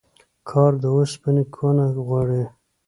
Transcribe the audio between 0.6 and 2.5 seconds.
د اوسپني کونه غواړي.